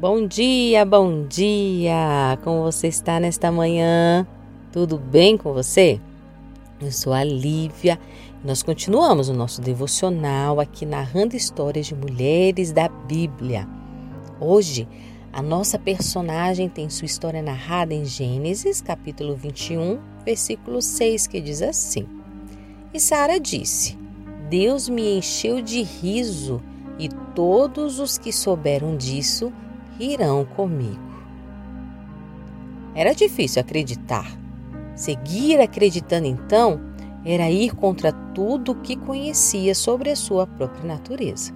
Bom 0.00 0.26
dia, 0.26 0.84
bom 0.84 1.26
dia! 1.26 2.38
Como 2.44 2.62
você 2.62 2.86
está 2.86 3.18
nesta 3.18 3.50
manhã? 3.50 4.24
Tudo 4.72 4.96
bem 4.96 5.36
com 5.36 5.52
você? 5.52 6.00
Eu 6.80 6.92
sou 6.92 7.12
a 7.12 7.24
Lívia 7.24 7.98
nós 8.44 8.62
continuamos 8.62 9.28
o 9.28 9.34
nosso 9.34 9.60
devocional 9.60 10.60
aqui 10.60 10.86
narrando 10.86 11.34
histórias 11.34 11.86
de 11.86 11.94
mulheres 11.96 12.70
da 12.70 12.88
Bíblia. 12.88 13.66
Hoje, 14.40 14.86
a 15.32 15.42
nossa 15.42 15.76
personagem 15.76 16.68
tem 16.68 16.88
sua 16.88 17.06
história 17.06 17.42
narrada 17.42 17.92
em 17.92 18.04
Gênesis, 18.04 18.80
capítulo 18.80 19.34
21, 19.34 19.98
versículo 20.24 20.80
6, 20.80 21.26
que 21.26 21.40
diz 21.40 21.60
assim: 21.60 22.06
E 22.94 23.00
Sara 23.00 23.40
disse: 23.40 23.98
Deus 24.48 24.88
me 24.88 25.18
encheu 25.18 25.60
de 25.60 25.82
riso, 25.82 26.62
e 26.96 27.08
todos 27.34 27.98
os 27.98 28.16
que 28.16 28.32
souberam 28.32 28.96
disso 28.96 29.52
irão 29.98 30.44
comigo. 30.44 31.08
Era 32.94 33.14
difícil 33.14 33.60
acreditar. 33.60 34.36
Seguir 34.94 35.60
acreditando 35.60 36.26
então 36.26 36.80
era 37.24 37.50
ir 37.50 37.74
contra 37.74 38.12
tudo 38.12 38.72
o 38.72 38.74
que 38.80 38.96
conhecia 38.96 39.74
sobre 39.74 40.10
a 40.10 40.16
sua 40.16 40.46
própria 40.46 40.84
natureza. 40.84 41.52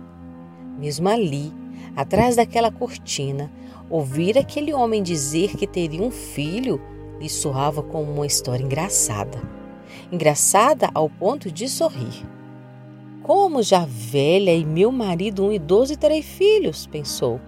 Mesmo 0.79 1.09
ali, 1.09 1.53
atrás 1.97 2.37
daquela 2.37 2.71
cortina, 2.71 3.51
ouvir 3.89 4.39
aquele 4.39 4.73
homem 4.73 5.03
dizer 5.03 5.57
que 5.57 5.67
teria 5.67 6.03
um 6.03 6.11
filho 6.11 6.81
lhe 7.21 7.29
soava 7.29 7.83
como 7.83 8.13
uma 8.13 8.27
história 8.27 8.65
engraçada. 8.65 9.43
Engraçada 10.11 10.91
ao 10.95 11.09
ponto 11.09 11.51
de 11.51 11.69
sorrir. 11.69 12.27
Como 13.23 13.63
já 13.63 13.85
velha 13.87 14.55
e 14.55 14.65
meu 14.65 14.91
marido 14.91 15.45
um 15.45 15.53
idoso 15.53 15.93
e 15.93 15.97
terei 15.97 16.23
filhos, 16.23 16.87
pensou. 16.87 17.41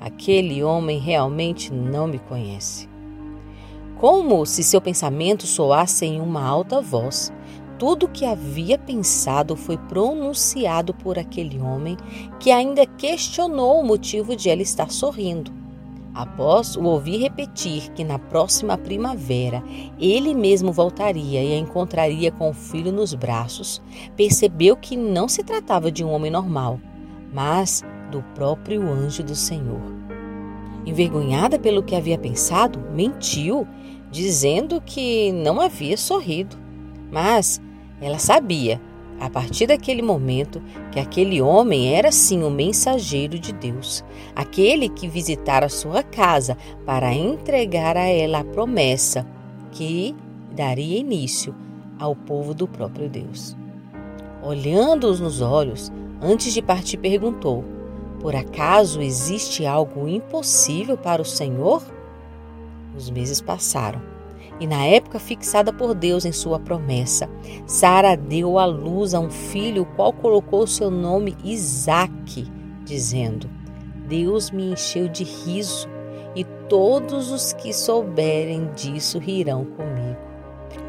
Aquele 0.00 0.62
homem 0.62 0.98
realmente 0.98 1.72
não 1.72 2.06
me 2.06 2.18
conhece. 2.18 2.88
Como 3.96 4.46
se 4.46 4.62
seu 4.62 4.80
pensamento 4.80 5.46
soasse 5.46 6.06
em 6.06 6.20
uma 6.20 6.42
alta 6.42 6.80
voz. 6.80 7.32
Tudo 7.78 8.06
o 8.06 8.08
que 8.08 8.24
havia 8.24 8.76
pensado 8.76 9.54
foi 9.54 9.76
pronunciado 9.76 10.92
por 10.92 11.18
aquele 11.18 11.60
homem 11.60 11.96
que 12.40 12.50
ainda 12.50 12.84
questionou 12.84 13.80
o 13.80 13.84
motivo 13.84 14.34
de 14.34 14.50
ela 14.50 14.62
estar 14.62 14.90
sorrindo. 14.90 15.52
Após 16.14 16.74
o 16.74 16.82
ouvir 16.82 17.18
repetir 17.18 17.92
que 17.92 18.02
na 18.02 18.18
próxima 18.18 18.76
primavera 18.76 19.62
ele 20.00 20.34
mesmo 20.34 20.72
voltaria 20.72 21.42
e 21.42 21.54
a 21.54 21.58
encontraria 21.58 22.32
com 22.32 22.50
o 22.50 22.54
filho 22.54 22.90
nos 22.90 23.14
braços, 23.14 23.80
percebeu 24.16 24.76
que 24.76 24.96
não 24.96 25.28
se 25.28 25.44
tratava 25.44 25.92
de 25.92 26.02
um 26.04 26.10
homem 26.10 26.30
normal, 26.30 26.80
mas 27.32 27.84
do 28.10 28.22
próprio 28.34 28.82
anjo 28.88 29.22
do 29.22 29.34
Senhor. 29.34 29.80
Envergonhada 30.84 31.58
pelo 31.58 31.82
que 31.82 31.94
havia 31.94 32.18
pensado, 32.18 32.80
mentiu, 32.94 33.66
dizendo 34.10 34.80
que 34.80 35.32
não 35.32 35.60
havia 35.60 35.96
sorrido. 35.96 36.56
Mas 37.10 37.60
ela 38.00 38.18
sabia, 38.18 38.80
a 39.20 39.28
partir 39.28 39.66
daquele 39.66 40.02
momento, 40.02 40.62
que 40.92 41.00
aquele 41.00 41.42
homem 41.42 41.94
era 41.94 42.12
sim 42.12 42.42
o 42.42 42.50
mensageiro 42.50 43.38
de 43.38 43.52
Deus, 43.52 44.04
aquele 44.34 44.88
que 44.88 45.08
visitara 45.08 45.68
sua 45.68 46.02
casa 46.02 46.56
para 46.86 47.12
entregar 47.12 47.96
a 47.96 48.06
ela 48.06 48.40
a 48.40 48.44
promessa 48.44 49.26
que 49.72 50.14
daria 50.54 50.98
início 50.98 51.54
ao 51.98 52.14
povo 52.14 52.54
do 52.54 52.66
próprio 52.66 53.08
Deus. 53.08 53.56
Olhando-os 54.42 55.18
nos 55.20 55.40
olhos, 55.40 55.92
antes 56.22 56.54
de 56.54 56.62
partir, 56.62 56.96
perguntou: 56.98 57.64
por 58.20 58.34
acaso 58.34 59.00
existe 59.00 59.64
algo 59.66 60.08
impossível 60.08 60.96
para 60.96 61.22
o 61.22 61.24
Senhor? 61.24 61.82
Os 62.96 63.10
meses 63.10 63.40
passaram 63.40 64.02
e, 64.60 64.66
na 64.66 64.84
época 64.84 65.18
fixada 65.18 65.72
por 65.72 65.94
Deus 65.94 66.24
em 66.24 66.32
sua 66.32 66.58
promessa, 66.58 67.30
Sara 67.66 68.16
deu 68.16 68.58
à 68.58 68.64
luz 68.64 69.14
a 69.14 69.20
um 69.20 69.30
filho, 69.30 69.82
o 69.82 69.86
qual 69.86 70.12
colocou 70.12 70.66
seu 70.66 70.90
nome 70.90 71.36
Isaque, 71.44 72.50
dizendo: 72.84 73.48
Deus 74.06 74.50
me 74.50 74.72
encheu 74.72 75.08
de 75.08 75.22
riso 75.22 75.88
e 76.34 76.44
todos 76.68 77.30
os 77.30 77.52
que 77.52 77.72
souberem 77.72 78.70
disso 78.74 79.18
rirão 79.18 79.64
comigo. 79.64 80.18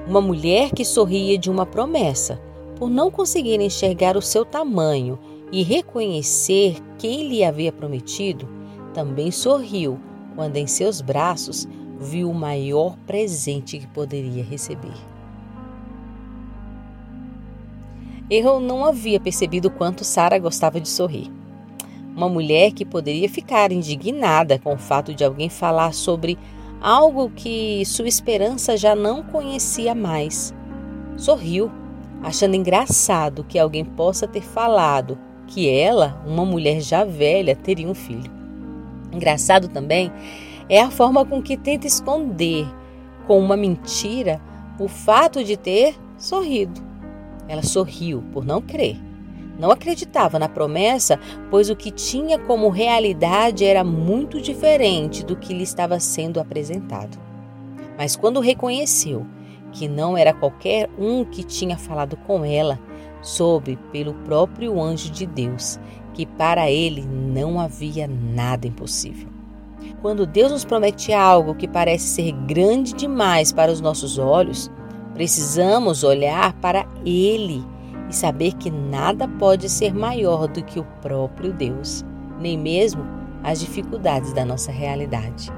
Uma 0.08 0.22
mulher 0.22 0.72
que 0.72 0.84
sorria 0.84 1.38
de 1.38 1.52
uma 1.52 1.66
promessa, 1.66 2.42
por 2.76 2.90
não 2.90 3.12
conseguir 3.12 3.62
enxergar 3.62 4.18
o 4.18 4.22
seu 4.22 4.44
tamanho 4.44 5.20
e 5.52 5.64
reconhecer 5.64 6.78
quem 6.98 7.28
lhe 7.28 7.44
havia 7.44 7.72
prometido, 7.72 8.48
também 8.94 9.32
sorriu 9.32 10.00
quando 10.36 10.58
em 10.58 10.68
seus 10.68 11.02
braços 11.02 11.68
viu 12.00 12.30
o 12.30 12.34
maior 12.34 12.96
presente 13.06 13.78
que 13.78 13.88
poderia 13.88 14.44
receber. 14.44 14.94
Eu 18.30 18.60
não 18.60 18.86
havia 18.86 19.20
percebido 19.20 19.72
quanto 19.72 20.04
Sara 20.04 20.38
gostava 20.38 20.80
de 20.80 20.88
sorrir. 20.88 21.32
Uma 22.16 22.30
mulher 22.30 22.72
que 22.72 22.86
poderia 22.86 23.28
ficar 23.28 23.72
indignada 23.72 24.60
com 24.60 24.74
o 24.74 24.78
fato 24.78 25.14
de 25.14 25.24
alguém 25.24 25.50
falar 25.50 25.94
sobre 25.94 26.38
algo 26.80 27.32
que 27.32 27.84
sua 27.86 28.08
esperança 28.08 28.78
já 28.78 28.96
não 28.96 29.24
conhecia 29.24 29.96
mais. 29.96 30.54
Sorriu, 31.18 31.72
achando 32.22 32.56
engraçado 32.56 33.44
que 33.44 33.58
alguém 33.58 33.84
possa 33.84 34.28
ter 34.28 34.42
falado 34.42 35.18
que 35.50 35.68
ela, 35.68 36.22
uma 36.26 36.46
mulher 36.46 36.80
já 36.80 37.04
velha, 37.04 37.56
teria 37.56 37.88
um 37.88 37.96
filho. 37.96 38.32
Engraçado 39.12 39.68
também 39.68 40.12
é 40.70 40.80
a 40.80 40.92
forma 40.92 41.26
com 41.26 41.42
que 41.42 41.58
tenta 41.58 41.88
esconder 41.88 42.68
com 43.26 43.40
uma 43.40 43.58
mentira 43.58 44.40
o 44.80 44.88
fato 44.88 45.44
de 45.44 45.58
ter 45.58 45.96
sorrido. 46.18 46.80
Ela 47.48 47.64
sorriu 47.64 48.24
por 48.32 48.46
não 48.46 48.62
crer. 48.62 48.98
Não 49.58 49.72
acreditava 49.72 50.40
na 50.40 50.48
promessa, 50.48 51.20
pois 51.50 51.70
o 51.70 51.76
que 51.76 51.92
tinha 51.92 52.38
como 52.38 52.70
realidade 52.70 53.66
era 53.66 53.84
muito 53.84 54.40
diferente 54.40 55.26
do 55.26 55.36
que 55.36 55.54
lhe 55.54 55.64
estava 55.64 56.00
sendo 56.00 56.40
apresentado. 56.40 57.18
Mas 57.98 58.16
quando 58.16 58.40
reconheceu 58.40 59.26
que 59.72 59.88
não 59.88 60.16
era 60.18 60.34
qualquer 60.34 60.90
um 60.98 61.26
que 61.26 61.44
tinha 61.44 61.78
falado 61.78 62.16
com 62.16 62.46
ela, 62.46 62.80
soube 63.22 63.78
pelo 63.92 64.14
próprio 64.14 64.82
anjo 64.82 65.12
de 65.12 65.26
Deus 65.26 65.80
que 66.14 66.26
para 66.26 66.70
ele 66.70 67.02
não 67.02 67.60
havia 67.60 68.08
nada 68.08 68.68
impossível. 68.68 69.30
Quando 70.02 70.26
Deus 70.26 70.52
nos 70.52 70.66
promete 70.66 71.14
algo 71.14 71.56
que 71.56 71.68
parece 71.68 72.08
ser 72.08 72.32
grande 72.32 72.94
demais 72.94 73.52
para 73.52 73.72
os 73.72 73.82
nossos 73.82 74.18
olhos, 74.18 74.70
precisamos 75.14 76.04
olhar 76.04 76.54
para 76.54 76.86
Ele 77.06 77.64
e 78.10 78.16
saber 78.16 78.54
que 78.54 78.72
nada 78.72 79.28
pode 79.28 79.70
ser 79.70 79.94
maior 79.94 80.48
do 80.48 80.64
que 80.64 80.80
o 80.80 80.86
próprio 81.02 81.54
Deus, 81.54 82.06
nem 82.40 82.58
mesmo 82.58 83.06
as 83.44 83.60
dificuldades 83.60 84.34
da 84.34 84.46
nossa 84.46 84.72
realidade. 84.72 85.52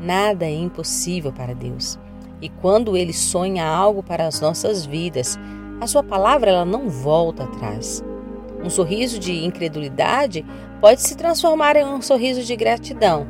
Nada 0.00 0.44
é 0.44 0.54
impossível 0.54 1.32
para 1.32 1.54
Deus. 1.54 1.98
E 2.40 2.48
quando 2.48 2.96
Ele 2.96 3.12
sonha 3.12 3.66
algo 3.66 4.02
para 4.02 4.26
as 4.26 4.40
nossas 4.40 4.84
vidas, 4.84 5.38
a 5.80 5.86
sua 5.86 6.02
palavra 6.02 6.50
ela 6.50 6.64
não 6.64 6.88
volta 6.88 7.44
atrás. 7.44 8.04
Um 8.62 8.70
sorriso 8.70 9.18
de 9.18 9.44
incredulidade 9.44 10.44
pode 10.80 11.02
se 11.02 11.16
transformar 11.16 11.76
em 11.76 11.84
um 11.84 12.00
sorriso 12.00 12.42
de 12.42 12.56
gratidão, 12.56 13.26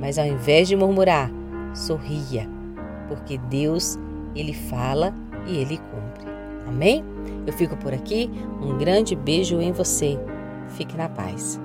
mas 0.00 0.18
ao 0.18 0.26
invés 0.26 0.68
de 0.68 0.76
murmurar, 0.76 1.30
sorria, 1.74 2.48
porque 3.08 3.38
Deus, 3.38 3.98
ele 4.34 4.52
fala 4.52 5.14
e 5.46 5.56
ele 5.56 5.78
cumpre. 5.78 6.32
Amém? 6.66 7.04
Eu 7.46 7.52
fico 7.52 7.76
por 7.76 7.92
aqui. 7.92 8.30
Um 8.60 8.78
grande 8.78 9.14
beijo 9.14 9.60
em 9.60 9.72
você. 9.72 10.18
Fique 10.68 10.96
na 10.96 11.08
paz. 11.08 11.60